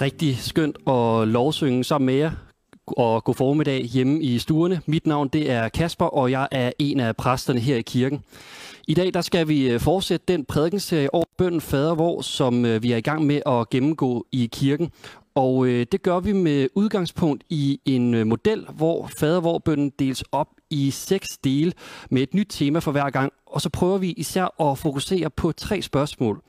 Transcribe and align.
Rigtig 0.00 0.38
skønt 0.38 0.76
at 0.86 1.28
lovsynge 1.28 1.84
sammen 1.84 2.06
med 2.06 2.14
jer 2.14 2.30
og 2.86 3.24
god 3.24 3.34
formiddag 3.34 3.84
hjemme 3.84 4.22
i 4.22 4.38
stuerne. 4.38 4.80
Mit 4.86 5.06
navn 5.06 5.28
det 5.28 5.50
er 5.50 5.68
Kasper, 5.68 6.04
og 6.04 6.30
jeg 6.30 6.48
er 6.50 6.72
en 6.78 7.00
af 7.00 7.16
præsterne 7.16 7.60
her 7.60 7.76
i 7.76 7.82
kirken. 7.82 8.20
I 8.88 8.94
dag 8.94 9.14
der 9.14 9.20
skal 9.20 9.48
vi 9.48 9.70
øh, 9.70 9.80
fortsætte 9.80 10.24
den 10.28 10.44
prædikenserie 10.44 11.14
over 11.14 11.24
bønden 11.38 11.60
Fader 11.60 11.94
Vor, 11.94 12.20
som 12.20 12.64
øh, 12.64 12.82
vi 12.82 12.92
er 12.92 12.96
i 12.96 13.00
gang 13.00 13.26
med 13.26 13.40
at 13.46 13.70
gennemgå 13.70 14.26
i 14.32 14.48
kirken. 14.52 14.90
Og 15.34 15.66
øh, 15.66 15.86
det 15.92 16.02
gør 16.02 16.20
vi 16.20 16.32
med 16.32 16.68
udgangspunkt 16.74 17.44
i 17.48 17.80
en 17.84 18.14
øh, 18.14 18.26
model, 18.26 18.66
hvor 18.74 19.10
fadervorbønden 19.18 19.90
deles 19.98 20.24
op 20.32 20.48
i 20.70 20.90
seks 20.90 21.28
dele 21.44 21.72
med 22.10 22.22
et 22.22 22.34
nyt 22.34 22.46
tema 22.50 22.78
for 22.78 22.92
hver 22.92 23.10
gang. 23.10 23.32
Og 23.46 23.60
så 23.60 23.68
prøver 23.70 23.98
vi 23.98 24.10
især 24.10 24.70
at 24.70 24.78
fokusere 24.78 25.30
på 25.30 25.52
tre 25.52 25.82
spørgsmål. 25.82 26.42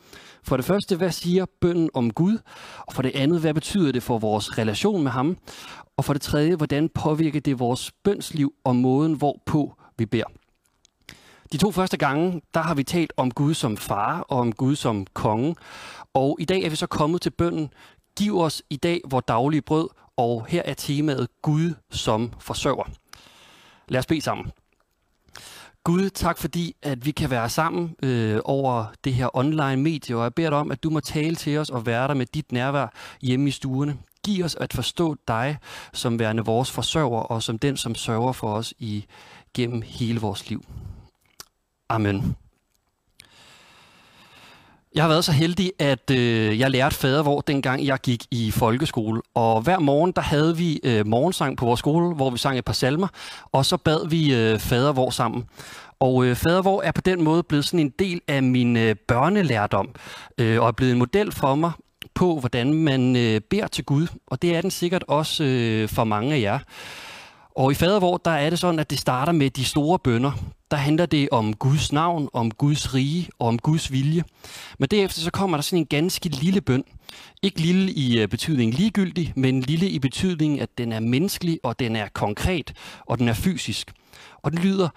For 0.44 0.58
det 0.58 0.66
første, 0.66 0.96
hvad 0.96 1.12
siger 1.12 1.46
bønden 1.62 1.90
om 1.94 2.14
Gud? 2.14 2.38
Og 2.78 2.94
for 2.94 3.02
det 3.02 3.12
andet, 3.16 3.40
hvad 3.40 3.54
betyder 3.54 3.92
det 3.92 4.04
for 4.04 4.18
vores 4.18 4.58
relation 4.58 5.04
med 5.04 5.12
ham? 5.12 5.38
Og 5.98 6.06
for 6.06 6.14
det 6.14 6.22
tredje, 6.22 6.56
hvordan 6.56 6.90
påvirker 6.90 7.40
det 7.40 7.60
vores 7.60 7.92
bønsliv 8.04 8.54
og 8.64 8.76
måden, 8.76 9.14
hvorpå 9.14 9.74
vi 9.98 10.06
beder? 10.06 10.26
De 11.52 11.58
to 11.58 11.72
første 11.72 11.98
gange, 11.98 12.42
der 12.54 12.60
har 12.60 12.76
vi 12.76 12.84
talt 12.84 13.14
om 13.18 13.32
Gud 13.32 13.54
som 13.54 13.78
far 13.78 14.20
og 14.20 14.40
om 14.40 14.54
Gud 14.54 14.76
som 14.76 15.08
konge. 15.14 15.56
Og 16.14 16.38
i 16.40 16.46
dag 16.46 16.64
er 16.64 16.70
vi 16.70 16.76
så 16.76 16.88
kommet 16.88 17.22
til 17.22 17.30
bønden, 17.30 17.70
giv 18.18 18.40
os 18.40 18.64
i 18.70 18.76
dag 18.76 19.02
vores 19.06 19.26
daglige 19.28 19.62
brød, 19.62 19.90
og 20.18 20.46
her 20.46 20.62
er 20.66 20.74
temaet 20.74 21.28
Gud 21.42 21.74
som 21.92 22.34
forsørger. 22.40 22.90
Lad 23.88 24.00
os 24.00 24.06
bede 24.06 24.22
sammen. 24.22 24.52
Gud, 25.84 26.10
tak 26.10 26.38
fordi, 26.38 26.76
at 26.82 27.06
vi 27.06 27.12
kan 27.12 27.30
være 27.30 27.50
sammen 27.50 27.96
øh, 28.04 28.40
over 28.46 28.86
det 29.04 29.14
her 29.14 29.38
online 29.38 29.78
medie, 29.78 30.16
og 30.16 30.24
jeg 30.24 30.34
beder 30.34 30.50
dig 30.50 30.60
om, 30.60 30.72
at 30.72 30.84
du 30.84 30.90
må 30.90 31.00
tale 31.00 31.36
til 31.36 31.58
os 31.58 31.70
og 31.70 31.86
være 31.86 32.08
der 32.08 32.14
med 32.14 32.26
dit 32.26 32.52
nærvær 32.52 32.88
hjemme 33.22 33.48
i 33.48 33.52
stuerne. 33.52 33.98
Giv 34.26 34.46
os 34.46 34.56
at 34.56 34.74
forstå 34.74 35.16
dig 35.28 35.58
som 35.94 36.20
værende 36.20 36.46
vores 36.46 36.72
forsørger, 36.72 37.20
og 37.20 37.44
som 37.44 37.60
den, 37.60 37.78
som 37.78 37.96
sørger 37.96 38.32
for 38.32 38.54
os 38.54 38.74
i 38.80 39.06
gennem 39.54 39.82
hele 39.82 40.20
vores 40.20 40.50
liv. 40.50 40.66
Amen. 41.90 42.36
Jeg 44.96 45.04
har 45.04 45.08
været 45.08 45.26
så 45.26 45.32
heldig, 45.32 45.72
at 45.80 46.12
øh, 46.12 46.60
jeg 46.60 46.72
lærte 46.72 46.96
fadervor, 46.96 47.42
dengang 47.42 47.86
jeg 47.86 48.00
gik 48.00 48.26
i 48.32 48.52
folkeskole. 48.52 49.22
Og 49.36 49.62
hver 49.62 49.80
morgen, 49.80 50.12
der 50.12 50.22
havde 50.22 50.58
vi 50.58 50.80
øh, 50.84 51.08
morgensang 51.08 51.58
på 51.58 51.66
vores 51.66 51.80
skole, 51.80 52.16
hvor 52.16 52.30
vi 52.30 52.38
sang 52.38 52.58
et 52.58 52.66
par 52.66 52.74
salmer, 52.74 53.08
og 53.52 53.66
så 53.66 53.78
bad 53.78 54.08
vi 54.10 54.34
øh, 54.36 54.60
fadervor 54.60 55.10
sammen. 55.10 55.44
Og 56.00 56.26
øh, 56.26 56.36
fadervor 56.36 56.82
er 56.82 56.92
på 56.92 57.02
den 57.02 57.24
måde 57.24 57.44
blevet 57.44 57.66
sådan 57.66 57.80
en 57.80 57.94
del 58.00 58.22
af 58.28 58.44
min 58.44 58.78
øh, 58.78 58.96
børnelærdom, 59.08 59.90
øh, 60.38 60.62
og 60.62 60.68
er 60.68 60.72
blevet 60.72 60.92
en 60.92 61.00
model 61.00 61.32
for 61.32 61.56
mig 61.56 61.72
på, 62.14 62.40
hvordan 62.40 62.74
man 62.74 63.16
øh, 63.16 63.42
beder 63.50 63.68
til 63.68 63.86
Gud. 63.86 64.08
Og 64.28 64.42
det 64.42 64.56
er 64.56 64.62
den 64.62 64.72
sikkert 64.72 65.04
også 65.08 65.44
øh, 65.44 65.90
for 65.90 66.04
mange 66.04 66.36
af 66.36 66.42
jer. 66.42 66.60
Og 67.56 67.72
i 67.72 67.76
fadervor, 67.76 68.18
der 68.18 68.32
er 68.32 68.50
det 68.50 68.60
sådan, 68.60 68.80
at 68.80 68.90
det 68.90 69.00
starter 69.00 69.32
med 69.32 69.50
de 69.50 69.66
store 69.66 70.00
bønder. 70.00 70.32
Der 70.74 70.80
handler 70.80 71.06
det 71.06 71.30
om 71.32 71.54
Guds 71.54 71.92
navn, 71.92 72.30
om 72.34 72.52
Guds 72.52 72.94
rige 72.94 73.30
og 73.40 73.48
om 73.48 73.60
Guds 73.60 73.92
vilje. 73.92 74.24
Men 74.80 74.90
derefter 74.90 75.22
så 75.22 75.32
kommer 75.32 75.58
der 75.58 75.62
sådan 75.62 75.80
en 75.80 75.86
ganske 75.86 76.30
lille 76.30 76.62
bøn. 76.62 76.84
Ikke 77.42 77.62
lille 77.62 77.92
i 77.92 78.20
øh, 78.20 78.28
betydning 78.28 78.74
ligegyldig, 78.74 79.34
men 79.36 79.62
lille 79.62 79.90
i 79.90 80.00
betydning, 80.00 80.62
at 80.62 80.78
den 80.78 80.92
er 80.92 81.00
menneskelig, 81.00 81.60
og 81.64 81.80
den 81.80 81.96
er 81.96 82.08
konkret, 82.14 82.74
og 83.06 83.20
den 83.20 83.28
er 83.28 83.34
fysisk. 83.34 83.92
Og 84.38 84.52
den 84.52 84.60
lyder, 84.60 84.90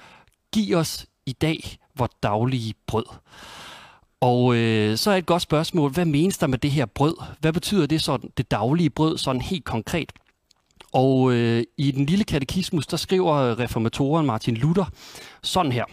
giv 0.53 0.77
os 0.77 1.07
i 1.27 1.33
dag 1.33 1.77
vores 1.97 2.13
daglige 2.23 2.75
brød. 2.87 3.07
Og 4.21 4.57
øh, 4.57 4.97
så 4.97 5.11
er 5.11 5.17
et 5.17 5.27
godt 5.27 5.43
spørgsmål, 5.43 5.91
hvad 5.91 6.05
menes 6.05 6.39
der 6.39 6.47
med 6.47 6.59
det 6.59 6.71
her 6.71 6.87
brød? 6.87 7.17
Hvad 7.41 7.53
betyder 7.53 7.87
det 7.87 8.03
sådan, 8.03 8.31
det 8.37 8.51
daglige 8.51 8.91
brød 8.91 9.19
sådan 9.19 9.41
helt 9.41 9.65
konkret? 9.65 10.13
Og 10.93 11.33
øh, 11.33 11.63
i 11.79 11.91
den 11.91 12.07
lille 12.07 12.25
katekismus, 12.25 12.87
der 12.87 12.97
skriver 12.97 13.35
øh, 13.35 13.59
reformatoren 13.59 14.27
Martin 14.27 14.57
Luther 14.57 14.85
sådan 15.43 15.73
her. 15.73 15.85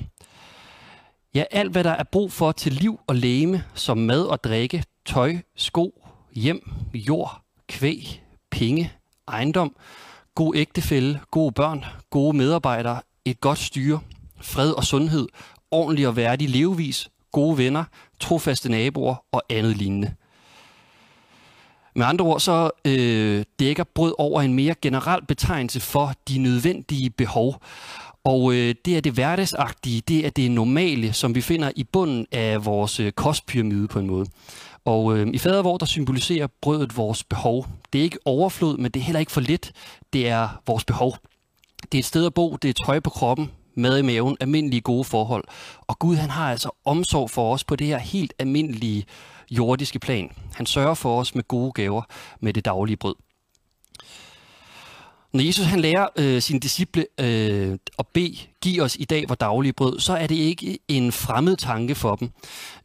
Ja, 1.35 1.43
alt 1.51 1.71
hvad 1.71 1.83
der 1.83 1.91
er 1.91 2.03
brug 2.11 2.31
for 2.31 2.51
til 2.51 2.73
liv 2.73 2.99
og 3.07 3.15
leme, 3.15 3.63
som 3.73 3.97
mad 3.97 4.23
og 4.23 4.43
drikke, 4.43 4.83
tøj, 5.05 5.37
sko, 5.55 6.03
hjem, 6.35 6.71
jord, 6.93 7.41
kvæg, 7.67 8.23
penge, 8.51 8.91
ejendom, 9.27 9.75
god 10.35 10.55
ægtefælde, 10.55 11.19
gode 11.31 11.51
børn, 11.51 11.85
gode 12.09 12.37
medarbejdere, 12.37 13.01
et 13.25 13.41
godt 13.41 13.59
styre, 13.59 13.99
fred 14.41 14.71
og 14.71 14.83
sundhed, 14.83 15.27
ordentlig 15.71 16.07
og 16.07 16.15
værdig 16.15 16.49
levevis, 16.49 17.09
gode 17.31 17.57
venner, 17.57 17.83
trofaste 18.19 18.71
naboer 18.71 19.15
og 19.31 19.43
andet 19.49 19.77
lignende. 19.77 20.15
Med 21.95 22.05
andre 22.05 22.25
ord 22.25 22.39
så 22.39 22.71
øh, 22.85 23.43
dækker 23.59 23.83
brød 23.83 24.13
over 24.17 24.41
en 24.41 24.53
mere 24.53 24.75
generel 24.81 25.25
betegnelse 25.25 25.79
for 25.79 26.13
de 26.29 26.37
nødvendige 26.37 27.09
behov. 27.09 27.61
Og 28.23 28.53
øh, 28.53 28.75
det 28.85 28.97
er 28.97 29.01
det 29.01 29.11
hverdagsagtige, 29.11 30.01
det 30.07 30.25
er 30.25 30.29
det 30.29 30.51
normale, 30.51 31.13
som 31.13 31.35
vi 31.35 31.41
finder 31.41 31.71
i 31.75 31.83
bunden 31.83 32.27
af 32.31 32.65
vores 32.65 32.99
øh, 32.99 33.11
kostpyramide 33.11 33.87
på 33.87 33.99
en 33.99 34.07
måde. 34.07 34.25
Og 34.85 35.17
øh, 35.17 35.27
i 35.33 35.37
fadervor, 35.37 35.77
der 35.77 35.85
symboliserer 35.85 36.47
brødet 36.61 36.97
vores 36.97 37.23
behov. 37.23 37.67
Det 37.93 37.99
er 37.99 38.03
ikke 38.03 38.19
overflod, 38.25 38.77
men 38.77 38.91
det 38.91 38.99
er 38.99 39.03
heller 39.03 39.19
ikke 39.19 39.31
for 39.31 39.41
lidt. 39.41 39.71
Det 40.13 40.29
er 40.29 40.61
vores 40.67 40.85
behov. 40.85 41.17
Det 41.91 41.97
er 41.97 41.99
et 41.99 42.05
sted 42.05 42.25
at 42.25 42.33
bo, 42.33 42.55
det 42.55 42.69
er 42.69 42.85
tøj 42.85 42.99
på 42.99 43.09
kroppen, 43.09 43.51
mad 43.75 43.99
i 43.99 44.01
maven, 44.01 44.37
almindelige 44.39 44.81
gode 44.81 45.03
forhold. 45.03 45.43
Og 45.81 45.99
Gud 45.99 46.15
han 46.15 46.29
har 46.29 46.51
altså 46.51 46.69
omsorg 46.85 47.29
for 47.29 47.53
os 47.53 47.63
på 47.63 47.75
det 47.75 47.87
her 47.87 47.97
helt 47.97 48.33
almindelige 48.39 49.05
jordiske 49.51 49.99
plan. 49.99 50.31
Han 50.53 50.65
sørger 50.65 50.93
for 50.93 51.19
os 51.19 51.35
med 51.35 51.47
gode 51.47 51.71
gaver 51.71 52.01
med 52.39 52.53
det 52.53 52.65
daglige 52.65 52.97
brød. 52.97 53.15
Når 55.33 55.43
Jesus 55.43 55.65
han 55.65 55.79
lærer 55.79 56.07
øh, 56.15 56.41
sine 56.41 56.59
disciple 56.59 57.05
øh, 57.19 57.77
at 57.99 58.07
bede, 58.13 58.37
giv 58.61 58.81
os 58.81 58.95
i 58.99 59.05
dag 59.05 59.23
vores 59.27 59.37
daglige 59.37 59.73
brød, 59.73 59.99
så 59.99 60.13
er 60.13 60.27
det 60.27 60.35
ikke 60.35 60.79
en 60.87 61.11
fremmed 61.11 61.57
tanke 61.57 61.95
for 61.95 62.15
dem. 62.15 62.29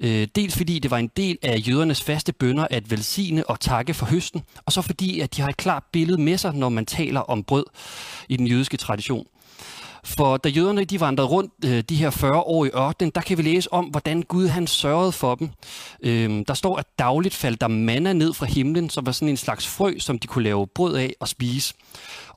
Øh, 0.01 0.29
dels 0.35 0.57
fordi 0.57 0.79
det 0.79 0.91
var 0.91 0.99
en 0.99 1.11
del 1.17 1.39
af 1.43 1.63
jødernes 1.69 2.03
faste 2.03 2.33
bønder 2.33 2.67
at 2.71 2.91
velsigne 2.91 3.51
og 3.51 3.61
takke 3.61 3.95
for 3.95 4.07
høsten, 4.07 4.43
og 4.67 4.73
så 4.73 4.83
fordi 4.83 5.21
at 5.21 5.37
de 5.37 5.41
har 5.41 5.49
et 5.49 5.57
klart 5.57 5.83
billede 5.93 6.21
med 6.21 6.39
sig, 6.39 6.55
når 6.55 6.69
man 6.69 6.87
taler 6.87 7.21
om 7.21 7.45
brød 7.45 7.65
i 8.29 8.37
den 8.37 8.47
jødiske 8.47 8.77
tradition. 8.77 9.27
For 10.09 10.37
da 10.37 10.49
jøderne 10.49 10.85
de 10.85 11.01
vandrede 11.01 11.29
rundt 11.29 11.53
øh, 11.65 11.81
de 11.81 11.97
her 11.97 12.11
40 12.11 12.41
år 12.41 12.65
i 12.65 12.69
ørkenen, 12.69 13.13
der 13.15 13.21
kan 13.21 13.39
vi 13.39 13.43
læse 13.43 13.73
om, 13.73 13.85
hvordan 13.85 14.23
Gud 14.23 14.47
han 14.47 14.67
sørgede 14.67 15.13
for 15.13 15.35
dem. 15.35 15.51
Øh, 16.03 16.45
der 16.49 16.55
står, 16.55 16.77
at 16.77 16.99
dagligt 16.99 17.35
faldt 17.35 17.61
der 17.61 17.69
manna 17.69 18.13
ned 18.13 18.35
fra 18.35 18.47
himlen, 18.47 18.91
som 18.91 19.07
var 19.07 19.13
sådan 19.13 19.29
en 19.29 19.37
slags 19.37 19.67
frø, 19.67 19.99
som 19.99 20.19
de 20.19 20.27
kunne 20.27 20.45
lave 20.45 20.67
brød 20.67 20.95
af 20.97 21.15
og 21.21 21.29
spise. 21.29 21.75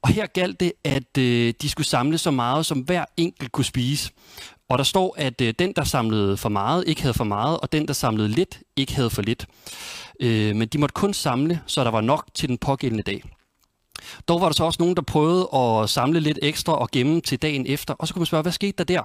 Og 0.01 0.09
her 0.09 0.25
galt 0.25 0.59
det, 0.59 0.73
at 0.83 1.17
øh, 1.17 1.53
de 1.61 1.69
skulle 1.69 1.87
samle 1.87 2.17
så 2.17 2.31
meget, 2.31 2.65
som 2.65 2.79
hver 2.79 3.05
enkelt 3.17 3.51
kunne 3.51 3.65
spise. 3.65 4.11
Og 4.69 4.77
der 4.77 4.83
står, 4.83 5.15
at 5.17 5.41
øh, 5.41 5.53
den, 5.59 5.73
der 5.75 5.83
samlede 5.83 6.37
for 6.37 6.49
meget, 6.49 6.83
ikke 6.87 7.01
havde 7.01 7.13
for 7.13 7.23
meget, 7.23 7.59
og 7.59 7.71
den, 7.71 7.87
der 7.87 7.93
samlede 7.93 8.27
lidt, 8.27 8.59
ikke 8.75 8.95
havde 8.95 9.09
for 9.09 9.21
lidt. 9.21 9.45
Øh, 10.19 10.55
men 10.55 10.67
de 10.67 10.77
måtte 10.77 10.93
kun 10.93 11.13
samle, 11.13 11.61
så 11.65 11.83
der 11.83 11.91
var 11.91 12.01
nok 12.01 12.25
til 12.33 12.49
den 12.49 12.57
pågældende 12.57 13.03
dag. 13.03 13.23
Dog 14.27 14.41
var 14.41 14.47
der 14.47 14.53
så 14.53 14.63
også 14.63 14.77
nogen, 14.79 14.95
der 14.95 15.01
prøvede 15.01 15.49
at 15.55 15.89
samle 15.89 16.19
lidt 16.19 16.39
ekstra 16.41 16.73
og 16.73 16.89
gemme 16.91 17.21
til 17.21 17.41
dagen 17.41 17.65
efter. 17.67 17.93
Og 17.93 18.07
så 18.07 18.13
kunne 18.13 18.19
man 18.19 18.25
spørge, 18.25 18.41
hvad 18.41 18.51
skete 18.51 18.73
der 18.77 18.83
der? 18.83 19.01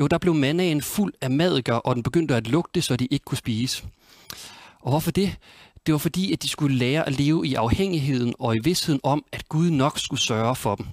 Jo, 0.00 0.06
der 0.06 0.18
blev 0.18 0.34
mandagen 0.34 0.82
fuld 0.82 1.12
af 1.20 1.30
madikker, 1.30 1.74
og 1.74 1.94
den 1.94 2.02
begyndte 2.02 2.36
at 2.36 2.46
lugte, 2.46 2.82
så 2.82 2.96
de 2.96 3.06
ikke 3.06 3.24
kunne 3.24 3.38
spise. 3.38 3.84
Og 4.80 4.90
hvorfor 4.90 5.10
det? 5.10 5.36
Det 5.86 5.92
var 5.92 5.98
fordi, 5.98 6.32
at 6.32 6.42
de 6.42 6.48
skulle 6.48 6.76
lære 6.76 7.06
at 7.06 7.18
leve 7.18 7.46
i 7.46 7.54
afhængigheden 7.54 8.34
og 8.38 8.56
i 8.56 8.58
vidsheden 8.58 9.00
om, 9.02 9.24
at 9.32 9.48
Gud 9.48 9.70
nok 9.70 9.98
skulle 9.98 10.20
sørge 10.20 10.56
for 10.56 10.74
dem. 10.74 10.86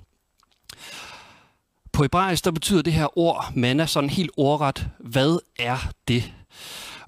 På 1.91 2.03
hebraisk, 2.03 2.45
der 2.45 2.51
betyder 2.51 2.81
det 2.81 2.93
her 2.93 3.17
ord, 3.17 3.51
manna, 3.55 3.85
sådan 3.85 4.09
helt 4.09 4.31
ordret, 4.37 4.87
hvad 4.99 5.39
er 5.59 5.77
det? 6.07 6.33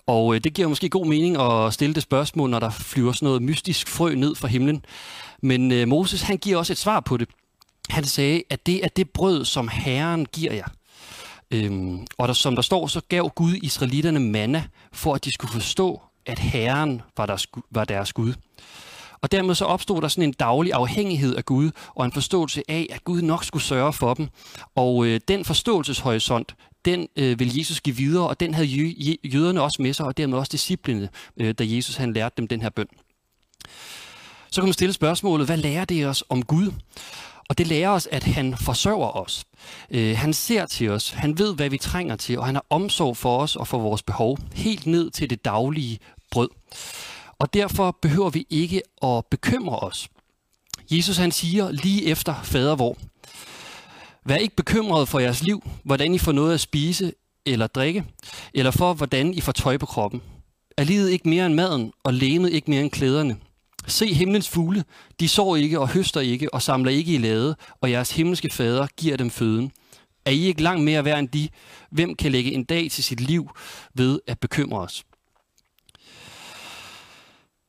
Og 0.09 0.35
øh, 0.35 0.41
det 0.43 0.53
giver 0.53 0.67
måske 0.67 0.89
god 0.89 1.05
mening 1.05 1.41
at 1.41 1.73
stille 1.73 1.95
det 1.95 2.03
spørgsmål, 2.03 2.49
når 2.49 2.59
der 2.59 2.69
flyver 2.69 3.11
sådan 3.11 3.25
noget 3.25 3.41
mystisk 3.41 3.87
frø 3.87 4.15
ned 4.15 4.35
fra 4.35 4.47
himlen. 4.47 4.85
Men 5.41 5.71
øh, 5.71 5.87
Moses, 5.87 6.21
han 6.21 6.37
giver 6.37 6.57
også 6.57 6.73
et 6.73 6.77
svar 6.77 6.99
på 6.99 7.17
det. 7.17 7.29
Han 7.89 8.03
sagde, 8.03 8.43
at 8.49 8.65
det 8.65 8.83
er 8.83 8.87
det 8.87 9.09
brød, 9.09 9.45
som 9.45 9.67
Herren 9.67 10.25
giver 10.25 10.53
jer. 10.53 10.67
Øhm, 11.51 12.07
og 12.17 12.27
der, 12.27 12.33
som 12.33 12.55
der 12.55 12.61
står, 12.61 12.87
så 12.87 13.01
gav 13.09 13.31
Gud 13.35 13.53
israelitterne 13.53 14.19
manna, 14.19 14.63
for 14.93 15.15
at 15.15 15.25
de 15.25 15.31
skulle 15.31 15.51
forstå, 15.51 16.01
at 16.25 16.39
Herren 16.39 17.01
var 17.17 17.25
deres, 17.25 17.47
var 17.71 17.85
deres 17.85 18.13
Gud. 18.13 18.33
Og 19.21 19.31
dermed 19.31 19.55
så 19.55 19.65
opstod 19.65 20.01
der 20.01 20.07
sådan 20.07 20.23
en 20.23 20.33
daglig 20.33 20.73
afhængighed 20.73 21.35
af 21.35 21.45
Gud, 21.45 21.71
og 21.95 22.05
en 22.05 22.11
forståelse 22.11 22.63
af, 22.67 22.87
at 22.89 23.03
Gud 23.03 23.21
nok 23.21 23.43
skulle 23.43 23.63
sørge 23.63 23.93
for 23.93 24.13
dem. 24.13 24.27
Og 24.75 25.05
øh, 25.05 25.19
den 25.27 25.45
forståelseshorisont, 25.45 26.55
den 26.85 27.07
øh, 27.15 27.39
vil 27.39 27.57
Jesus 27.57 27.81
give 27.81 27.95
videre, 27.95 28.27
og 28.27 28.39
den 28.39 28.53
havde 28.53 28.67
jøderne 29.23 29.61
også 29.61 29.81
med 29.81 29.93
sig, 29.93 30.05
og 30.05 30.17
dermed 30.17 30.37
også 30.37 30.49
disciplene, 30.51 31.09
øh, 31.37 31.53
da 31.53 31.63
Jesus 31.67 31.95
han 31.95 32.13
lærte 32.13 32.33
dem 32.37 32.47
den 32.47 32.61
her 32.61 32.69
bøn. 32.69 32.87
Så 34.51 34.61
kan 34.61 34.67
man 34.67 34.73
stille 34.73 34.93
spørgsmålet, 34.93 35.47
hvad 35.47 35.57
lærer 35.57 35.85
det 35.85 36.07
os 36.07 36.23
om 36.29 36.45
Gud? 36.45 36.71
Og 37.49 37.57
det 37.57 37.67
lærer 37.67 37.89
os, 37.89 38.07
at 38.11 38.23
han 38.23 38.57
forsørger 38.57 39.17
os. 39.17 39.43
Øh, 39.91 40.17
han 40.17 40.33
ser 40.33 40.65
til 40.65 40.89
os, 40.89 41.09
han 41.09 41.37
ved, 41.37 41.55
hvad 41.55 41.69
vi 41.69 41.77
trænger 41.77 42.15
til, 42.15 42.39
og 42.39 42.45
han 42.45 42.55
har 42.55 42.65
omsorg 42.69 43.17
for 43.17 43.37
os 43.37 43.55
og 43.55 43.67
for 43.67 43.79
vores 43.79 44.03
behov, 44.03 44.37
helt 44.53 44.85
ned 44.85 45.11
til 45.11 45.29
det 45.29 45.45
daglige 45.45 45.99
brød. 46.31 46.49
Og 47.39 47.53
derfor 47.53 47.97
behøver 48.01 48.29
vi 48.29 48.45
ikke 48.49 48.81
at 49.03 49.25
bekymre 49.25 49.79
os. 49.79 50.09
Jesus 50.91 51.17
han 51.17 51.31
siger 51.31 51.71
lige 51.71 52.05
efter 52.05 52.35
fadervor. 52.43 52.97
Vær 54.29 54.35
ikke 54.35 54.55
bekymret 54.55 55.07
for 55.07 55.19
jeres 55.19 55.43
liv, 55.43 55.69
hvordan 55.83 56.13
I 56.13 56.17
får 56.17 56.31
noget 56.31 56.53
at 56.53 56.59
spise 56.59 57.13
eller 57.45 57.67
drikke, 57.67 58.05
eller 58.53 58.71
for 58.71 58.93
hvordan 58.93 59.33
I 59.33 59.41
får 59.41 59.51
tøj 59.51 59.77
på 59.77 59.85
kroppen. 59.85 60.21
Er 60.77 60.83
livet 60.83 61.09
ikke 61.09 61.29
mere 61.29 61.45
end 61.45 61.53
maden, 61.53 61.91
og 62.03 62.13
lemet 62.13 62.53
ikke 62.53 62.71
mere 62.71 62.81
end 62.81 62.91
klæderne? 62.91 63.37
Se 63.87 64.13
himlens 64.13 64.49
fugle, 64.49 64.83
de 65.19 65.27
sår 65.27 65.55
ikke 65.55 65.79
og 65.79 65.89
høster 65.89 66.21
ikke 66.21 66.53
og 66.53 66.61
samler 66.61 66.91
ikke 66.91 67.13
i 67.13 67.17
lade, 67.17 67.55
og 67.81 67.91
jeres 67.91 68.11
himmelske 68.11 68.49
fader 68.49 68.87
giver 68.97 69.17
dem 69.17 69.29
føden. 69.29 69.71
Er 70.25 70.31
I 70.31 70.45
ikke 70.45 70.61
langt 70.61 70.83
mere 70.83 71.05
værd 71.05 71.19
end 71.19 71.29
de? 71.29 71.49
Hvem 71.91 72.15
kan 72.15 72.31
lægge 72.31 72.51
en 72.51 72.63
dag 72.63 72.91
til 72.91 73.03
sit 73.03 73.19
liv 73.19 73.49
ved 73.93 74.19
at 74.27 74.39
bekymre 74.39 74.79
os? 74.79 75.03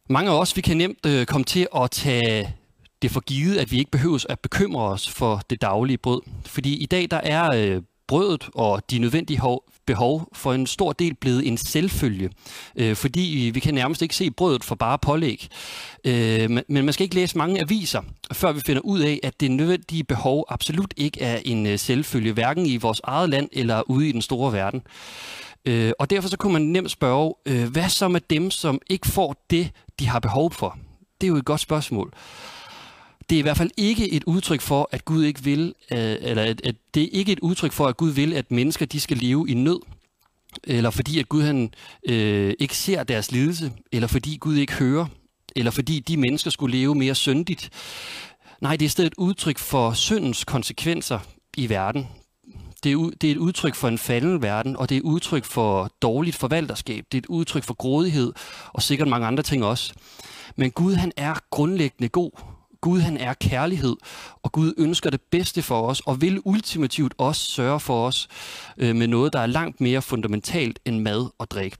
Mange 0.09 0.31
af 0.31 0.35
os, 0.39 0.57
vi 0.57 0.61
kan 0.61 0.77
nemt 0.77 1.07
øh, 1.07 1.27
komme 1.27 1.45
til 1.45 1.69
at 1.77 1.91
tage 1.91 2.55
det 3.03 3.11
for 3.11 3.21
givet, 3.21 3.57
at 3.57 3.73
vi 3.73 3.79
ikke 3.79 3.91
behøves 3.91 4.27
at 4.29 4.41
bekymre 4.41 4.85
os 4.85 5.11
for 5.11 5.43
det 5.51 5.63
daglige 5.63 5.99
brød. 5.99 6.23
Fordi 6.47 6.77
i 6.77 6.87
dag 6.87 7.11
der 7.11 7.17
er 7.17 7.55
øh, 7.55 7.83
brødet 8.09 8.49
og 8.55 8.91
de 8.91 8.99
nødvendige 8.99 9.41
behov 9.87 10.29
for 10.33 10.53
en 10.53 10.67
stor 10.67 10.93
del 10.93 11.15
blevet 11.15 11.49
en 11.49 11.57
selvfølge. 11.57 12.31
Øh, 12.77 12.97
fordi 12.97 13.51
vi 13.55 13.61
kan 13.61 13.75
nærmest 13.75 14.03
ikke 14.03 14.17
se 14.17 14.31
brødet 14.31 14.65
for 14.65 14.75
bare 14.75 14.99
pålæg. 14.99 15.49
Øh, 16.05 16.51
men 16.51 16.65
man 16.85 16.93
skal 16.93 17.05
ikke 17.05 17.15
læse 17.15 17.39
mange 17.39 17.61
aviser, 17.61 18.03
før 18.33 18.53
vi 18.53 18.61
finder 18.61 18.83
ud 18.83 19.01
af, 19.01 19.21
at 19.23 19.41
det 19.41 19.51
nødvendige 19.51 20.05
behov 20.05 20.45
absolut 20.49 20.95
ikke 20.97 21.23
er 21.23 21.41
en 21.45 21.67
øh, 21.67 21.79
selvfølge, 21.79 22.33
hverken 22.33 22.67
i 22.67 22.77
vores 22.77 23.01
eget 23.05 23.31
land 23.31 23.49
eller 23.53 23.83
ude 23.91 24.09
i 24.09 24.13
den 24.13 24.23
store 24.23 24.53
verden. 24.53 24.83
Øh, 25.65 25.93
og 25.99 26.11
derfor 26.11 26.29
så 26.29 26.37
kunne 26.37 26.53
man 26.53 26.63
nemt 26.63 26.91
spørge, 26.91 27.35
øh, 27.47 27.69
hvad 27.69 27.89
så 27.89 28.09
med 28.09 28.21
dem, 28.31 28.51
som 28.51 28.81
ikke 28.91 29.09
får 29.09 29.47
det, 29.51 29.71
de 29.99 30.09
har 30.09 30.19
behov 30.19 30.53
for? 30.53 30.79
Det 31.21 31.27
er 31.27 31.29
jo 31.29 31.37
et 31.37 31.45
godt 31.45 31.61
spørgsmål 31.61 32.13
det 33.31 33.37
er 33.37 33.39
i 33.39 33.43
hvert 33.43 33.57
fald 33.57 33.71
ikke 33.77 34.13
et 34.13 34.25
udtryk 34.25 34.61
for, 34.61 34.89
at 34.93 35.05
Gud 35.05 35.25
ikke 35.25 35.45
vil, 35.45 35.75
øh, 35.93 36.17
eller 36.21 36.43
at, 36.43 36.67
at 36.67 36.75
det 36.95 37.03
er 37.03 37.09
ikke 37.13 37.33
et 37.33 37.41
udtryk 37.41 37.73
for, 37.73 37.87
at 37.87 37.97
Gud 37.97 38.11
vil, 38.11 38.33
at 38.33 38.51
mennesker 38.51 38.87
de 38.87 39.01
skal 39.01 39.17
leve 39.17 39.51
i 39.51 39.55
nød, 39.55 39.81
eller 40.65 40.91
fordi 40.91 41.19
at 41.19 41.29
Gud 41.29 41.43
han 41.43 41.75
øh, 42.09 42.55
ikke 42.59 42.77
ser 42.77 43.03
deres 43.03 43.33
lidelse, 43.33 43.73
eller 43.93 44.09
fordi 44.09 44.37
Gud 44.37 44.57
ikke 44.57 44.73
hører, 44.73 45.07
eller 45.57 45.71
fordi 45.71 46.01
de 46.01 46.17
mennesker 46.17 46.51
skulle 46.51 46.79
leve 46.79 46.95
mere 46.95 47.15
syndigt. 47.15 47.71
Nej, 48.61 48.77
det 48.77 48.85
er 48.85 48.91
stedet 48.91 49.07
et 49.07 49.19
udtryk 49.19 49.59
for 49.59 49.93
syndens 49.93 50.45
konsekvenser 50.45 51.19
i 51.57 51.69
verden. 51.69 52.09
Det 52.85 52.93
er, 52.93 53.11
det 53.21 53.29
er 53.29 53.33
et 53.33 53.39
udtryk 53.39 53.75
for 53.75 53.89
en 53.89 53.99
falden 53.99 54.43
verden, 54.43 54.77
og 54.77 54.89
det 54.89 54.95
er 54.95 55.01
et 55.01 55.05
udtryk 55.05 55.45
for 55.45 55.91
dårligt 56.03 56.37
forvalterskab. 56.37 57.05
Det 57.13 57.19
er 57.19 57.23
et 57.23 57.27
udtryk 57.27 57.65
for 57.65 57.75
grådighed, 57.75 58.33
og 58.73 58.83
sikkert 58.83 59.09
mange 59.09 59.27
andre 59.27 59.43
ting 59.43 59.65
også. 59.65 59.93
Men 60.57 60.71
Gud 60.71 60.95
han 60.95 61.13
er 61.17 61.35
grundlæggende 61.51 62.09
god, 62.09 62.31
Gud 62.81 63.01
han 63.01 63.17
er 63.17 63.35
kærlighed, 63.35 63.97
og 64.43 64.53
Gud 64.53 64.75
ønsker 64.79 65.11
det 65.11 65.21
bedste 65.21 65.63
for 65.63 65.83
os, 65.83 66.01
og 66.01 66.21
vil 66.21 66.41
ultimativt 66.45 67.15
også 67.19 67.43
sørge 67.43 67.81
for 67.81 68.07
os 68.07 68.29
øh, 68.79 68.97
med 68.97 69.07
noget, 69.07 69.33
der 69.33 69.41
er 69.41 69.47
langt 69.47 69.81
mere 69.81 70.03
fundamentalt 70.03 70.79
end 70.85 70.99
mad 70.99 71.31
og 71.39 71.51
drik. 71.51 71.77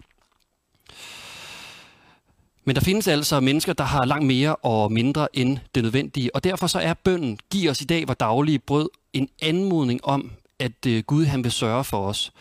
Men 2.65 2.75
der 2.75 2.81
findes 2.81 3.09
altså 3.09 3.41
mennesker, 3.41 3.73
der 3.73 3.85
har 3.85 4.05
langt 4.05 4.27
mere 4.27 4.57
og 4.57 4.93
mindre 4.93 5.37
end 5.37 5.59
det 5.75 5.83
nødvendige, 5.83 6.35
og 6.35 6.45
derfor 6.45 6.67
så 6.67 6.79
er 6.79 6.95
bønden, 6.95 7.39
giv 7.51 7.71
os 7.71 7.81
i 7.81 7.85
dag 7.85 8.09
vores 8.09 8.17
daglige 8.17 8.59
brød, 8.59 8.89
en 9.13 9.29
anmodning 9.43 10.05
om, 10.05 10.31
at 10.59 10.87
øh, 10.87 11.03
Gud 11.03 11.25
han 11.25 11.45
vil 11.45 11.53
sørge 11.53 11.85
for 11.85 12.07
os. 12.07 12.33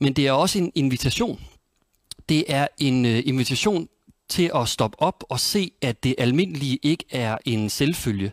Men 0.00 0.12
det 0.12 0.26
er 0.26 0.32
også 0.32 0.58
en 0.58 0.72
invitation. 0.74 1.40
Det 2.28 2.44
er 2.48 2.66
en 2.78 3.06
øh, 3.06 3.22
invitation 3.26 3.88
til 4.28 4.50
at 4.54 4.68
stoppe 4.68 5.02
op 5.02 5.24
og 5.28 5.40
se, 5.40 5.70
at 5.82 6.04
det 6.04 6.14
almindelige 6.18 6.78
ikke 6.82 7.04
er 7.10 7.38
en 7.44 7.70
selvfølge. 7.70 8.32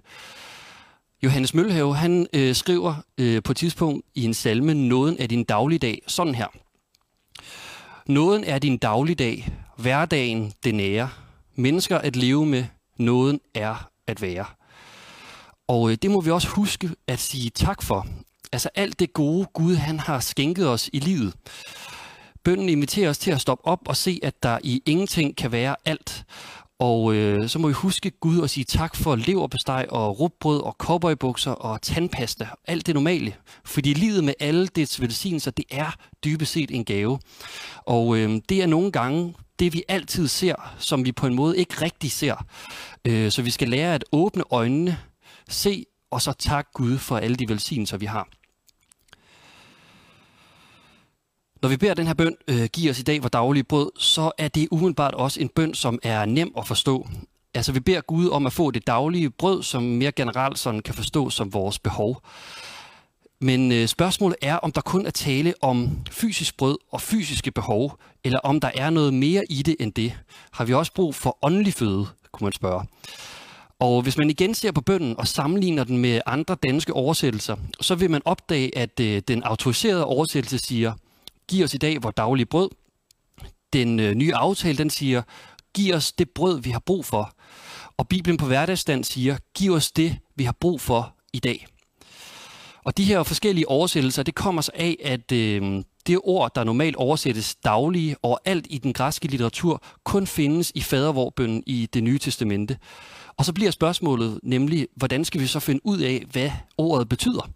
Johannes 1.23 1.53
Mølhave, 1.53 1.95
han 1.95 2.27
øh, 2.33 2.55
skriver 2.55 2.95
øh, 3.17 3.43
på 3.43 3.51
et 3.51 3.57
tidspunkt 3.57 4.05
i 4.15 4.23
en 4.23 4.33
salme, 4.33 4.73
Nåden 4.73 5.15
er 5.19 5.27
din 5.27 5.43
dagligdag, 5.43 6.01
sådan 6.07 6.35
her. 6.35 6.47
Nåden 8.07 8.43
er 8.43 8.59
din 8.59 8.77
dagligdag, 8.77 9.51
hverdagen 9.77 10.53
det 10.63 10.75
nære. 10.75 11.09
Mennesker 11.55 11.97
at 11.97 12.15
leve 12.15 12.45
med, 12.45 12.65
nåden 12.97 13.39
er 13.53 13.89
at 14.07 14.21
være. 14.21 14.45
Og 15.67 15.91
øh, 15.91 15.97
det 16.01 16.11
må 16.11 16.21
vi 16.21 16.31
også 16.31 16.47
huske 16.47 16.89
at 17.07 17.19
sige 17.19 17.49
tak 17.49 17.83
for. 17.83 18.07
Altså 18.51 18.69
alt 18.75 18.99
det 18.99 19.13
gode 19.13 19.45
Gud, 19.53 19.75
han 19.75 19.99
har 19.99 20.19
skænket 20.19 20.69
os 20.69 20.89
i 20.93 20.99
livet. 20.99 21.33
Bønden 22.45 22.69
inviterer 22.69 23.09
os 23.09 23.17
til 23.17 23.31
at 23.31 23.41
stoppe 23.41 23.67
op 23.67 23.79
og 23.87 23.97
se, 23.97 24.19
at 24.23 24.43
der 24.43 24.59
i 24.63 24.81
ingenting 24.85 25.37
kan 25.37 25.51
være 25.51 25.75
alt. 25.85 26.25
Og 26.79 27.15
øh, 27.15 27.49
så 27.49 27.59
må 27.59 27.67
vi 27.67 27.73
huske 27.73 28.11
Gud 28.11 28.39
og 28.39 28.49
sige 28.49 28.63
tak 28.63 28.95
for 28.95 29.15
leverpostej 29.15 29.85
og 29.89 30.19
rugbrød 30.19 30.61
og 30.61 30.75
cowboybukser 30.79 31.51
og 31.51 31.81
tandpasta. 31.81 32.47
Alt 32.65 32.87
det 32.87 32.95
normale. 32.95 33.35
Fordi 33.65 33.93
livet 33.93 34.23
med 34.23 34.33
alle 34.39 34.67
dets 34.67 35.01
velsignelser, 35.01 35.51
det 35.51 35.65
er 35.71 35.95
dybest 36.25 36.51
set 36.51 36.71
en 36.71 36.85
gave. 36.85 37.19
Og 37.85 38.17
øh, 38.17 38.41
det 38.49 38.61
er 38.61 38.67
nogle 38.67 38.91
gange 38.91 39.35
det, 39.59 39.73
vi 39.73 39.83
altid 39.87 40.27
ser, 40.27 40.75
som 40.79 41.05
vi 41.05 41.11
på 41.11 41.27
en 41.27 41.35
måde 41.35 41.57
ikke 41.57 41.81
rigtig 41.81 42.11
ser. 42.11 42.45
Øh, 43.05 43.31
så 43.31 43.41
vi 43.41 43.49
skal 43.49 43.69
lære 43.69 43.95
at 43.95 44.05
åbne 44.11 44.43
øjnene, 44.51 44.97
se 45.49 45.85
og 46.11 46.21
så 46.21 46.33
tak 46.33 46.67
Gud 46.73 46.97
for 46.97 47.17
alle 47.17 47.35
de 47.35 47.49
velsignelser, 47.49 47.97
vi 47.97 48.05
har. 48.05 48.27
Når 51.65 51.69
vi 51.69 51.77
beder 51.77 51.93
den 51.93 52.07
her 52.07 52.13
bøn, 52.13 52.35
øh, 52.47 52.65
giv 52.73 52.89
os 52.91 52.99
i 52.99 53.03
dag 53.03 53.21
vores 53.21 53.31
daglige 53.31 53.63
brød, 53.63 53.91
så 53.97 54.31
er 54.37 54.47
det 54.47 54.67
umiddelbart 54.71 55.13
også 55.13 55.41
en 55.41 55.49
bøn, 55.49 55.73
som 55.73 55.99
er 56.03 56.25
nem 56.25 56.53
at 56.57 56.67
forstå. 56.67 57.07
Altså 57.53 57.71
vi 57.71 57.79
beder 57.79 58.01
Gud 58.01 58.29
om 58.29 58.45
at 58.45 58.53
få 58.53 58.71
det 58.71 58.87
daglige 58.87 59.29
brød, 59.29 59.63
som 59.63 59.83
mere 59.83 60.11
generelt 60.11 60.59
sådan 60.59 60.79
kan 60.79 60.93
forstås 60.93 61.33
som 61.33 61.53
vores 61.53 61.79
behov. 61.79 62.21
Men 63.41 63.71
øh, 63.71 63.87
spørgsmålet 63.87 64.37
er, 64.41 64.55
om 64.55 64.71
der 64.71 64.81
kun 64.81 65.05
er 65.05 65.09
tale 65.09 65.53
om 65.61 65.97
fysisk 66.11 66.57
brød 66.57 66.77
og 66.91 67.01
fysiske 67.01 67.51
behov, 67.51 67.99
eller 68.23 68.39
om 68.39 68.59
der 68.59 68.71
er 68.75 68.89
noget 68.89 69.13
mere 69.13 69.43
i 69.49 69.61
det 69.61 69.75
end 69.79 69.93
det. 69.93 70.13
Har 70.51 70.65
vi 70.65 70.73
også 70.73 70.93
brug 70.93 71.15
for 71.15 71.37
åndelig 71.41 71.73
føde, 71.73 72.07
kunne 72.31 72.45
man 72.45 72.53
spørge. 72.53 72.85
Og 73.79 74.01
hvis 74.01 74.17
man 74.17 74.29
igen 74.29 74.53
ser 74.53 74.71
på 74.71 74.81
bønden 74.81 75.19
og 75.19 75.27
sammenligner 75.27 75.83
den 75.83 75.97
med 75.97 76.21
andre 76.25 76.55
danske 76.63 76.93
oversættelser, 76.93 77.55
så 77.81 77.95
vil 77.95 78.11
man 78.11 78.21
opdage, 78.25 78.77
at 78.77 78.99
øh, 78.99 79.21
den 79.27 79.43
autoriserede 79.43 80.05
oversættelse 80.05 80.57
siger, 80.57 80.93
giv 81.47 81.63
os 81.63 81.73
i 81.73 81.77
dag 81.77 82.03
vores 82.03 82.15
daglige 82.15 82.45
brød. 82.45 82.69
Den 83.73 83.99
øh, 83.99 84.13
nye 84.13 84.35
aftale, 84.35 84.77
den 84.77 84.89
siger, 84.89 85.21
giv 85.73 85.93
os 85.93 86.11
det 86.11 86.29
brød, 86.29 86.61
vi 86.61 86.69
har 86.69 86.79
brug 86.79 87.05
for. 87.05 87.35
Og 87.97 88.07
Bibelen 88.07 88.37
på 88.37 88.45
hverdagsstand 88.45 89.03
siger, 89.03 89.37
giv 89.53 89.73
os 89.73 89.91
det, 89.91 90.17
vi 90.35 90.43
har 90.43 90.55
brug 90.59 90.81
for 90.81 91.15
i 91.33 91.39
dag. 91.39 91.67
Og 92.85 92.97
de 92.97 93.03
her 93.03 93.23
forskellige 93.23 93.69
oversættelser, 93.69 94.23
det 94.23 94.35
kommer 94.35 94.61
så 94.61 94.71
af, 94.73 94.97
at 95.03 95.31
øh, 95.31 95.83
det 96.07 96.19
ord, 96.23 96.51
der 96.55 96.63
normalt 96.63 96.95
oversættes 96.95 97.55
daglige 97.55 98.15
overalt 98.23 98.67
i 98.69 98.77
den 98.77 98.93
græske 98.93 99.27
litteratur, 99.27 99.83
kun 100.03 100.27
findes 100.27 100.71
i 100.75 100.81
fadervorbønnen 100.81 101.63
i 101.67 101.89
det 101.93 102.03
nye 102.03 102.19
testamente. 102.19 102.77
Og 103.37 103.45
så 103.45 103.53
bliver 103.53 103.71
spørgsmålet 103.71 104.39
nemlig, 104.43 104.87
hvordan 104.95 105.25
skal 105.25 105.41
vi 105.41 105.47
så 105.47 105.59
finde 105.59 105.81
ud 105.83 105.99
af, 105.99 106.23
hvad 106.31 106.51
ordet 106.77 107.09
betyder? 107.09 107.49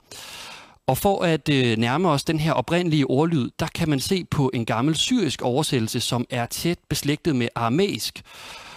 Og 0.90 0.98
for 0.98 1.24
at 1.24 1.50
øh, 1.50 1.78
nærme 1.78 2.10
os 2.10 2.24
den 2.24 2.40
her 2.40 2.52
oprindelige 2.52 3.10
ordlyd, 3.10 3.50
der 3.60 3.68
kan 3.76 3.90
man 3.90 4.00
se 4.00 4.24
på 4.24 4.52
en 4.54 4.66
gammel 4.66 4.96
syrisk 4.96 5.42
oversættelse, 5.42 6.00
som 6.00 6.26
er 6.30 6.46
tæt 6.46 6.80
beslægtet 6.90 7.36
med 7.36 7.48
aramæisk. 7.56 8.22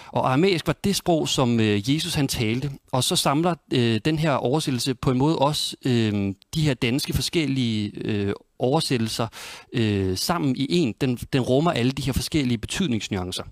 Og 0.09 0.28
aramæisk 0.28 0.66
var 0.66 0.76
det 0.85 0.97
sprog, 0.97 1.28
som 1.28 1.61
øh, 1.61 1.95
Jesus 1.95 2.14
han 2.14 2.28
talte. 2.28 2.71
Og 2.92 3.04
så 3.04 3.16
samler 3.16 3.54
øh, 3.73 4.00
den 4.04 4.19
her 4.19 4.33
oversættelse 4.33 4.95
på 4.95 5.11
en 5.11 5.19
måde 5.19 5.38
også 5.38 5.76
øh, 5.85 6.35
de 6.54 6.62
her 6.62 6.75
danske 6.75 7.12
forskellige 7.12 7.92
øh, 7.95 8.33
oversættelser 8.59 9.26
øh, 9.73 10.19
sammen 10.19 10.57
i 10.57 10.66
en. 10.71 10.95
Den, 11.00 11.16
den 11.16 11.40
rummer 11.40 11.71
alle 11.71 11.92
de 11.92 12.02
her 12.02 12.12
forskellige 12.12 12.59
betydningsnuancer. 12.59 13.45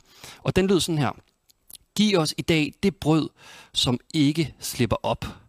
Og 0.42 0.56
den 0.56 0.66
lød 0.66 0.80
sådan 0.80 0.98
her. 0.98 1.10
Giv 1.96 2.18
os 2.18 2.34
i 2.38 2.42
dag 2.42 2.72
det 2.82 2.96
brød, 2.96 3.28
som 3.72 3.98
ikke 4.14 4.54
slipper 4.60 4.96
op. 5.02 5.39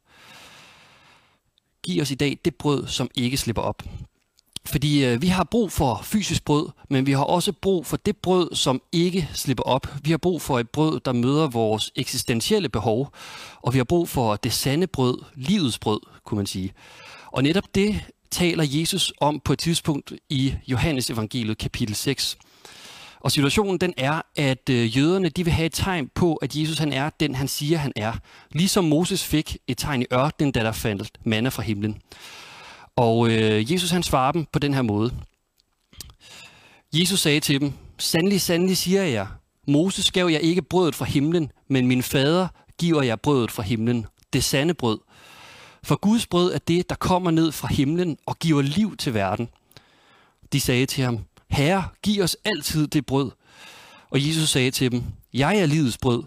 Giv 1.83 2.01
os 2.01 2.11
i 2.11 2.15
dag 2.15 2.37
det 2.45 2.55
brød, 2.55 2.87
som 2.87 3.09
ikke 3.15 3.37
slipper 3.37 3.61
op. 3.61 3.83
Fordi 4.65 5.05
øh, 5.05 5.21
vi 5.21 5.27
har 5.27 5.43
brug 5.43 5.71
for 5.71 6.01
fysisk 6.03 6.45
brød, 6.45 6.69
men 6.89 7.05
vi 7.05 7.11
har 7.11 7.23
også 7.23 7.51
brug 7.51 7.85
for 7.85 7.97
det 7.97 8.17
brød, 8.17 8.55
som 8.55 8.81
ikke 8.91 9.29
slipper 9.33 9.63
op. 9.63 9.87
Vi 10.03 10.11
har 10.11 10.17
brug 10.17 10.41
for 10.41 10.59
et 10.59 10.69
brød, 10.69 10.99
der 10.99 11.13
møder 11.13 11.47
vores 11.47 11.91
eksistentielle 11.95 12.69
behov, 12.69 13.13
og 13.61 13.73
vi 13.73 13.79
har 13.79 13.83
brug 13.83 14.09
for 14.09 14.35
det 14.35 14.53
sande 14.53 14.87
brød, 14.87 15.17
livets 15.35 15.79
brød, 15.79 15.99
kunne 16.25 16.35
man 16.35 16.45
sige. 16.45 16.73
Og 17.31 17.43
netop 17.43 17.63
det 17.75 18.01
taler 18.31 18.63
Jesus 18.67 19.13
om 19.21 19.39
på 19.39 19.53
et 19.53 19.59
tidspunkt 19.59 20.13
i 20.29 20.53
Johannes 20.67 21.09
evangeliet 21.09 21.57
kapitel 21.57 21.95
6. 21.95 22.37
Og 23.21 23.31
situationen 23.31 23.77
den 23.77 23.93
er, 23.97 24.21
at 24.35 24.69
øh, 24.69 24.97
jøderne 24.97 25.29
de 25.29 25.43
vil 25.43 25.53
have 25.53 25.65
et 25.65 25.73
tegn 25.73 26.09
på, 26.15 26.35
at 26.35 26.55
Jesus 26.55 26.77
han 26.77 26.93
er 26.93 27.09
den, 27.09 27.35
han 27.35 27.47
siger, 27.47 27.77
han 27.77 27.91
er. 27.95 28.13
Ligesom 28.51 28.85
Moses 28.85 29.23
fik 29.23 29.57
et 29.67 29.77
tegn 29.77 30.01
i 30.01 30.05
ørkenen, 30.13 30.51
da 30.51 30.59
der 30.59 30.71
faldt 30.71 31.11
manna 31.23 31.49
fra 31.49 31.63
himlen. 31.63 32.01
Og 32.95 33.29
øh, 33.31 33.71
Jesus 33.71 33.91
han 33.91 34.03
svarer 34.03 34.31
dem 34.31 34.45
på 34.53 34.59
den 34.59 34.73
her 34.73 34.81
måde. 34.81 35.13
Jesus 36.93 37.19
sagde 37.19 37.39
til 37.39 37.61
dem, 37.61 37.73
Sandelig, 37.97 38.41
sandelig 38.41 38.77
siger 38.77 39.03
jeg 39.03 39.27
Moses 39.67 40.11
gav 40.11 40.27
jeg 40.27 40.41
ikke 40.41 40.61
brødet 40.61 40.95
fra 40.95 41.05
himlen, 41.05 41.51
men 41.67 41.87
min 41.87 42.03
fader 42.03 42.47
giver 42.77 43.01
jeg 43.01 43.21
brødet 43.21 43.51
fra 43.51 43.63
himlen, 43.63 44.05
det 44.33 44.43
sande 44.43 44.73
brød. 44.73 44.99
For 45.83 45.95
Guds 45.95 46.27
brød 46.27 46.53
er 46.53 46.57
det, 46.57 46.89
der 46.89 46.95
kommer 46.95 47.31
ned 47.31 47.51
fra 47.51 47.67
himlen 47.67 48.17
og 48.25 48.39
giver 48.39 48.61
liv 48.61 48.97
til 48.97 49.13
verden. 49.13 49.49
De 50.53 50.59
sagde 50.59 50.85
til 50.85 51.03
ham, 51.03 51.19
Herre, 51.51 51.83
giv 52.03 52.23
os 52.23 52.37
altid 52.45 52.87
det 52.87 53.05
brød. 53.05 53.31
Og 54.09 54.27
Jesus 54.27 54.49
sagde 54.49 54.71
til 54.71 54.91
dem, 54.91 55.03
Jeg 55.33 55.57
er 55.57 55.65
livets 55.65 55.97
brød. 55.97 56.23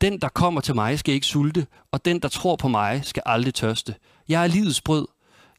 Den, 0.00 0.20
der 0.20 0.28
kommer 0.28 0.60
til 0.60 0.74
mig, 0.74 0.98
skal 0.98 1.14
ikke 1.14 1.26
sulte, 1.26 1.66
og 1.92 2.04
den, 2.04 2.20
der 2.20 2.28
tror 2.28 2.56
på 2.56 2.68
mig, 2.68 3.00
skal 3.04 3.22
aldrig 3.26 3.54
tørste. 3.54 3.94
Jeg 4.28 4.42
er 4.42 4.46
livets 4.46 4.80
brød. 4.80 5.06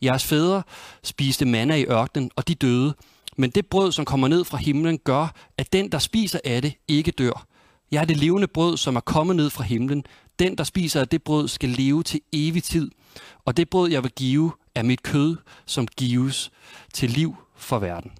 Jeres 0.02 0.24
fædre 0.24 0.64
spiste 1.04 1.46
manna 1.46 1.76
i 1.76 1.86
ørkenen, 1.86 2.32
og 2.36 2.48
de 2.48 2.56
døde. 2.56 2.94
Men 3.38 3.50
det 3.50 3.66
brød, 3.66 3.92
som 3.92 4.06
kommer 4.06 4.28
ned 4.28 4.44
fra 4.44 4.58
himlen, 4.58 4.98
gør, 4.98 5.34
at 5.58 5.74
den, 5.74 5.92
der 5.92 6.00
spiser 6.00 6.40
af 6.46 6.62
det, 6.62 6.74
ikke 6.88 7.12
dør. 7.12 7.46
Jeg 7.92 8.02
er 8.02 8.06
det 8.06 8.18
levende 8.18 8.48
brød, 8.48 8.78
som 8.78 8.96
er 8.96 9.00
kommet 9.00 9.36
ned 9.36 9.50
fra 9.50 9.64
himlen. 9.64 10.06
Den, 10.40 10.58
der 10.58 10.64
spiser 10.64 11.00
af 11.00 11.08
det 11.08 11.24
brød, 11.24 11.48
skal 11.48 11.70
leve 11.70 12.04
til 12.04 12.22
evig 12.34 12.64
tid. 12.64 12.92
Og 13.46 13.58
det 13.58 13.70
brød, 13.70 13.90
jeg 13.92 14.04
vil 14.04 14.12
give, 14.12 14.52
er 14.76 14.84
mit 14.84 15.04
kød, 15.04 15.38
som 15.66 15.88
gives 15.88 16.52
til 16.94 17.10
liv 17.10 17.36
for 17.56 17.80
verden. 17.80 18.12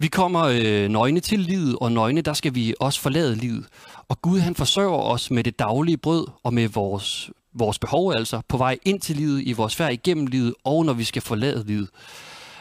Vi 0.00 0.08
kommer 0.08 0.42
øh, 0.42 0.88
nøgne 0.88 1.20
til 1.20 1.38
livet, 1.38 1.76
og 1.80 1.92
nøgne, 1.92 2.20
der 2.20 2.32
skal 2.32 2.54
vi 2.54 2.74
også 2.80 3.00
forlade 3.00 3.36
livet. 3.36 3.66
Og 4.08 4.22
Gud, 4.22 4.38
han 4.38 4.54
forsørger 4.54 4.98
os 4.98 5.30
med 5.30 5.44
det 5.44 5.58
daglige 5.58 5.96
brød 5.96 6.26
og 6.42 6.54
med 6.54 6.68
vores, 6.68 7.30
vores 7.54 7.78
behov, 7.78 8.12
altså 8.12 8.40
på 8.48 8.56
vej 8.56 8.78
ind 8.84 9.00
til 9.00 9.16
livet, 9.16 9.42
i 9.46 9.52
vores 9.52 9.76
færd 9.76 9.92
igennem 9.92 10.26
livet, 10.26 10.54
og 10.64 10.84
når 10.84 10.92
vi 10.92 11.04
skal 11.04 11.22
forlade 11.22 11.64
livet. 11.66 11.88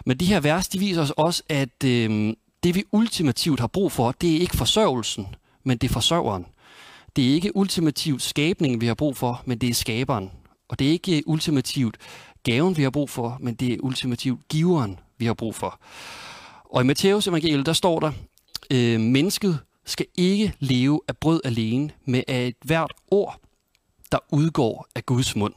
Men 0.06 0.18
de 0.18 0.26
her 0.26 0.40
vers, 0.40 0.68
de 0.68 0.80
viser 0.80 1.02
os 1.02 1.12
også, 1.12 1.44
at 1.50 1.84
øh, 1.86 2.34
det 2.64 2.76
vi 2.76 2.84
ultimativt 2.92 3.60
har 3.60 3.68
brug 3.68 3.92
for, 3.92 4.12
det 4.12 4.36
er 4.36 4.40
ikke 4.40 4.58
forsørgelsen, 4.58 5.28
men 5.64 5.78
det 5.78 5.90
er 5.90 5.94
forsørgeren. 5.94 6.46
Det 7.16 7.30
er 7.30 7.34
ikke 7.34 7.56
ultimativt 7.56 8.22
skabningen, 8.22 8.82
vi 8.82 8.88
har 8.88 8.94
brug 8.94 9.18
for, 9.18 9.42
men 9.46 9.58
det 9.58 9.70
er 9.70 9.74
skaberen. 9.74 10.32
Og 10.70 10.80
det 10.80 10.88
er 10.88 10.92
ikke 10.92 11.24
ultimativt 11.26 11.98
gaven, 12.44 12.78
vi 12.78 12.84
har 12.84 12.90
brug 12.90 13.10
for, 13.10 13.38
men 13.40 13.56
det 13.56 13.74
er 13.74 13.78
ultimativt 13.80 14.48
giveren, 14.48 15.00
vi 15.18 15.26
har 15.26 15.34
brug 15.34 15.56
for. 15.56 15.80
Og 16.70 16.82
i 16.82 16.86
Matteus 16.86 17.28
evangeliet, 17.28 17.66
der 17.66 17.74
står 17.74 18.00
der, 18.00 18.12
øh, 18.72 19.00
mennesket 19.00 19.60
skal 19.86 20.06
ikke 20.18 20.54
leve 20.60 21.02
af 21.08 21.18
brød 21.18 21.42
alene, 21.46 21.90
men 22.06 22.24
af 22.28 22.48
et 22.48 22.56
hvert 22.66 22.92
ord, 23.12 23.40
der 24.12 24.18
udgår 24.32 24.88
af 24.96 25.06
Guds 25.06 25.36
mund. 25.36 25.54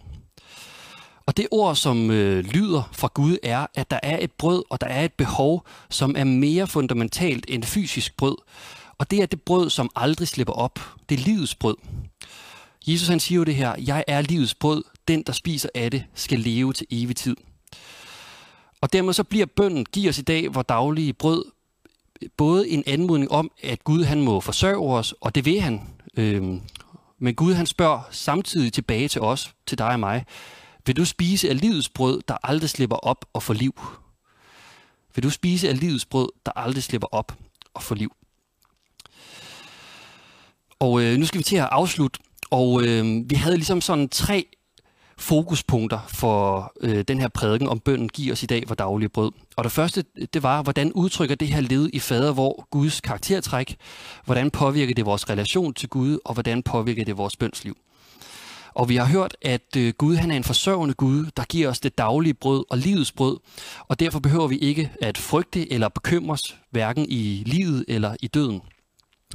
Og 1.27 1.37
det 1.37 1.47
ord, 1.51 1.77
som 1.77 2.11
øh, 2.11 2.45
lyder 2.45 2.89
fra 2.93 3.11
Gud, 3.15 3.37
er, 3.43 3.67
at 3.75 3.91
der 3.91 4.01
er 4.03 4.19
et 4.21 4.33
brød, 4.33 4.65
og 4.71 4.81
der 4.81 4.87
er 4.87 5.05
et 5.05 5.13
behov, 5.13 5.67
som 5.91 6.15
er 6.19 6.25
mere 6.25 6.67
fundamentalt 6.67 7.47
end 7.49 7.65
fysisk 7.65 8.17
brød. 8.17 8.37
Og 8.99 9.11
det 9.11 9.23
er 9.23 9.27
det 9.27 9.43
brød, 9.43 9.71
som 9.71 9.91
aldrig 9.97 10.29
slipper 10.29 10.53
op. 10.53 10.81
Det 11.09 11.21
er 11.21 11.25
livets 11.25 11.55
brød. 11.55 11.77
Jesus 12.87 13.09
han 13.09 13.21
siger 13.21 13.37
jo 13.37 13.45
det 13.45 13.55
her, 13.55 13.75
jeg 13.79 14.05
er 14.07 14.21
livets 14.21 14.55
brød, 14.55 14.85
den 15.09 15.23
der 15.23 15.33
spiser 15.33 15.69
af 15.75 15.91
det, 15.91 16.05
skal 16.15 16.39
leve 16.39 16.73
til 16.73 16.87
evig 16.91 17.17
tid. 17.17 17.37
Og 18.81 18.93
dermed 18.93 19.13
så 19.13 19.25
bliver 19.25 19.47
bønden, 19.47 19.85
giv 19.85 20.09
os 20.09 20.19
i 20.19 20.23
dag 20.23 20.55
vores 20.55 20.67
daglige 20.67 21.13
brød, 21.13 21.45
både 22.37 22.69
en 22.69 22.83
anmodning 22.87 23.31
om, 23.31 23.51
at 23.63 23.85
Gud 23.85 24.05
han 24.05 24.21
må 24.21 24.41
forsørge 24.41 24.97
os, 24.97 25.15
og 25.21 25.35
det 25.35 25.45
vil 25.45 25.61
han. 25.61 25.89
Øhm, 26.17 26.61
men 27.19 27.35
Gud 27.35 27.55
han 27.55 27.67
spørger 27.67 28.01
samtidig 28.11 28.73
tilbage 28.73 29.09
til 29.09 29.21
os, 29.21 29.55
til 29.67 29.79
dig 29.79 29.89
og 29.89 30.01
mig, 30.01 30.27
vil 30.87 30.97
du 30.97 31.05
spise 31.05 31.49
af 31.49 31.61
livets 31.61 31.89
brød, 31.89 32.23
der 32.29 32.37
aldrig 32.43 32.71
slipper 32.71 32.97
op 32.97 33.25
og 33.33 33.43
får 33.43 33.55
liv? 33.55 33.75
Vil 35.15 35.23
du 35.23 35.31
spise 35.31 35.69
af 35.69 35.81
livets 35.81 36.07
brød, 36.07 36.29
der 36.47 36.53
aldrig 36.57 36.83
slipper 36.83 37.09
op 37.13 37.39
og 37.75 37.83
får 37.83 37.95
liv? 37.95 38.13
Og 40.79 41.03
øh, 41.03 41.19
nu 41.19 41.27
skal 41.27 41.39
vi 41.39 41.45
til 41.45 41.57
at 41.57 41.69
afslutte, 41.73 42.21
og 42.51 42.83
øh, 42.83 43.31
vi 43.31 43.35
havde 43.35 43.57
ligesom 43.57 43.81
sådan 43.81 44.09
tre 44.09 44.47
fokuspunkter 45.21 45.99
for 46.09 46.73
øh, 46.81 47.05
den 47.09 47.21
her 47.21 47.29
prædiken 47.29 47.69
om 47.69 47.81
bønden 47.81 48.09
giver 48.09 48.33
os 48.33 48.43
i 48.43 48.47
dag 48.47 48.65
for 48.69 48.75
daglige 48.75 49.09
brød. 49.09 49.33
Og 49.57 49.65
det 49.65 49.73
første, 49.73 50.05
det 50.35 50.43
var, 50.43 50.63
hvordan 50.63 50.93
udtrykker 50.93 51.35
det 51.35 51.49
her 51.49 51.61
led 51.61 51.91
i 51.93 51.99
fader, 51.99 52.33
hvor 52.33 52.67
Guds 52.71 53.01
karaktertræk, 53.01 53.77
hvordan 54.25 54.51
påvirker 54.51 54.95
det 54.95 55.07
vores 55.07 55.31
relation 55.31 55.75
til 55.75 55.89
Gud, 55.89 56.19
og 56.25 56.35
hvordan 56.35 56.63
påvirker 56.63 57.05
det 57.05 57.17
vores 57.17 57.37
bønsliv. 57.37 57.77
Og 58.75 58.89
vi 58.89 58.97
har 58.97 59.05
hørt, 59.05 59.37
at 59.43 59.77
øh, 59.77 59.93
Gud 59.99 60.17
han 60.17 60.31
er 60.31 60.37
en 60.37 60.45
forsørgende 60.45 60.95
Gud, 60.95 61.31
der 61.37 61.45
giver 61.45 61.69
os 61.69 61.81
det 61.81 61.99
daglige 61.99 62.35
brød 62.35 62.65
og 62.71 62.79
livets 62.79 63.13
brød, 63.13 63.39
og 63.89 64.01
derfor 64.01 64.21
behøver 64.21 64.47
vi 64.47 64.59
ikke 64.59 64.91
at 65.03 65.19
frygte 65.19 65.73
eller 65.73 65.89
bekymres, 65.89 66.57
hverken 66.71 67.07
i 67.09 67.43
livet 67.47 67.85
eller 67.89 68.17
i 68.23 68.27
døden. 68.27 68.61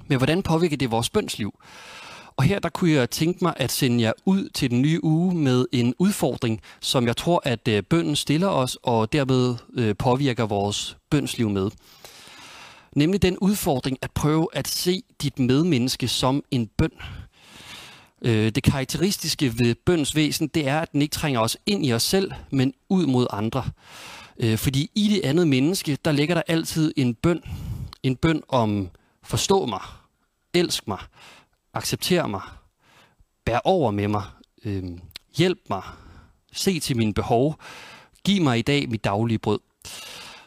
Men 0.08 0.18
hvordan 0.18 0.44
påvirker 0.44 0.77
det 0.77 0.92
vores 0.92 1.10
bønsliv? 1.10 1.60
Og 2.38 2.44
her 2.44 2.60
der 2.60 2.70
kunne 2.70 2.92
jeg 2.92 3.10
tænke 3.10 3.44
mig 3.44 3.54
at 3.58 3.72
sende 3.72 4.04
jer 4.04 4.12
ud 4.25 4.50
til 4.50 4.72
den 4.72 4.82
nye 4.82 5.04
uge 5.04 5.36
med 5.36 5.65
en 5.72 5.94
udfordring, 6.00 6.62
som 6.82 7.08
jeg 7.08 7.18
tror, 7.18 7.42
at 7.44 7.68
øh, 7.68 7.84
bønden 7.84 8.15
stiller 8.15 8.48
os, 8.48 8.77
og 8.84 9.13
dermed 9.13 9.56
øh, 9.74 9.96
påvirker 9.96 10.46
vores 10.46 10.98
bønsliv 11.10 11.50
med. 11.50 11.72
Nemlig 12.96 13.22
den 13.22 13.38
udfordring 13.38 13.98
at 14.01 14.12
prøve 14.12 14.48
at 14.54 14.68
se 14.68 15.04
dit 15.22 15.39
medmenneske 15.39 16.08
som 16.08 16.44
en 16.51 16.68
bøn. 16.68 16.92
Øh, 18.22 18.51
det 18.51 18.63
karakteristiske 18.63 19.60
ved 19.60 19.75
bøns 19.86 20.15
væsen, 20.15 20.48
det 20.48 20.68
er, 20.68 20.80
at 20.80 20.92
den 20.92 21.01
ikke 21.01 21.13
trænger 21.13 21.39
os 21.39 21.58
ind 21.65 21.86
i 21.86 21.94
os 21.94 22.04
selv, 22.04 22.32
men 22.51 22.74
ud 22.89 23.06
mod 23.06 23.27
andre. 23.30 23.63
Øh, 24.39 24.58
fordi 24.58 24.92
i 24.96 25.08
det 25.08 25.30
andet 25.30 25.48
menneske, 25.48 25.98
der 26.06 26.12
ligger 26.12 26.36
der 26.36 26.42
altid 26.48 26.94
en 26.98 27.13
bøn. 27.13 27.42
En 28.04 28.15
bøn 28.15 28.42
om 28.50 28.89
forstå 29.24 29.65
mig, 29.65 29.82
elsk 30.54 30.88
mig, 30.88 31.00
accepter 31.75 32.27
mig, 32.27 32.41
bær 33.46 33.60
over 33.63 33.91
med 33.91 34.08
mig, 34.08 34.24
øh, 34.65 34.84
hjælp 35.38 35.60
mig, 35.70 35.84
se 36.51 36.79
til 36.79 36.98
mine 36.98 37.13
behov, 37.13 37.55
giv 38.24 38.41
mig 38.44 38.60
i 38.60 38.62
dag 38.62 38.89
mit 38.89 39.03
daglige 39.03 39.39
brød. 39.39 39.60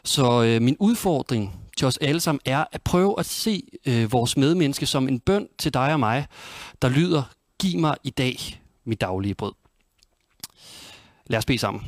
Så 0.03 0.43
øh, 0.43 0.61
min 0.61 0.77
udfordring 0.79 1.59
til 1.77 1.87
os 1.87 1.97
alle 1.97 2.19
sammen 2.19 2.41
er 2.45 2.65
at 2.71 2.81
prøve 2.81 3.15
at 3.19 3.25
se 3.25 3.63
øh, 3.85 4.11
vores 4.11 4.37
medmenneske 4.37 4.85
som 4.85 5.07
en 5.07 5.19
bøn 5.19 5.47
til 5.57 5.73
dig 5.73 5.93
og 5.93 5.99
mig, 5.99 6.27
der 6.81 6.89
lyder, 6.89 7.23
giv 7.59 7.79
mig 7.79 7.95
i 8.03 8.09
dag 8.09 8.61
mit 8.83 9.01
daglige 9.01 9.35
brød. 9.35 9.53
Lad 11.27 11.37
os 11.37 11.45
bede 11.45 11.57
sammen. 11.57 11.87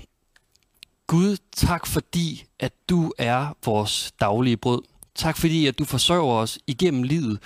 Gud, 1.08 1.38
tak 1.52 1.88
fordi, 1.88 2.46
at 2.60 2.74
du 2.90 3.14
er 3.18 3.58
vores 3.66 4.12
daglige 4.20 4.58
brød. 4.58 4.82
Tak 5.16 5.38
fordi, 5.38 5.66
at 5.68 5.80
du 5.80 5.86
forsørger 5.86 6.34
os 6.34 6.60
igennem 6.68 7.04
livet. 7.04 7.40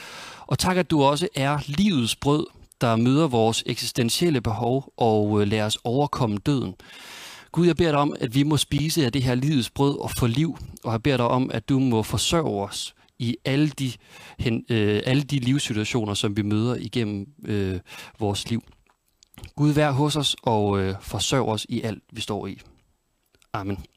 Og 0.48 0.60
tak, 0.60 0.78
at 0.78 0.92
du 0.92 1.04
også 1.04 1.28
er 1.36 1.60
livets 1.68 2.16
brød, 2.16 2.48
der 2.82 2.96
møder 2.96 3.28
vores 3.28 3.64
eksistentielle 3.66 4.42
behov 4.42 4.94
og 4.98 5.38
lærer 5.38 5.46
lader 5.46 5.66
os 5.66 5.78
overkomme 5.84 6.38
døden. 6.38 6.76
Gud, 7.52 7.68
jeg 7.68 7.76
beder 7.76 7.92
dig 7.92 8.00
om, 8.00 8.16
at 8.20 8.36
vi 8.36 8.44
må 8.44 8.58
spise 8.58 9.06
af 9.06 9.12
det 9.12 9.24
her 9.24 9.36
livets 9.36 9.70
brød 9.70 10.00
og 10.00 10.12
få 10.12 10.28
liv, 10.28 10.58
og 10.84 10.92
jeg 10.92 11.04
beder 11.04 11.18
dig 11.18 11.28
om, 11.28 11.52
at 11.54 11.70
du 11.70 11.80
må 11.80 12.04
forsørge 12.04 12.64
os 12.68 12.96
i 13.20 13.38
alle 13.46 13.70
de, 13.70 13.92
hen, 14.40 14.66
øh, 14.70 15.02
alle 15.06 15.24
de 15.24 15.40
livssituationer, 15.40 16.14
som 16.14 16.38
vi 16.38 16.42
møder 16.42 16.76
igennem 16.76 17.28
øh, 17.46 17.80
vores 18.20 18.50
liv. 18.50 18.64
Gud, 19.56 19.72
vær 19.72 19.92
hos 19.92 20.16
os 20.16 20.36
og 20.44 20.80
øh, 20.80 20.96
forsørg 21.02 21.48
os 21.48 21.66
i 21.70 21.82
alt, 21.82 22.04
vi 22.12 22.22
står 22.22 22.48
i. 22.48 22.62
Amen. 23.54 23.95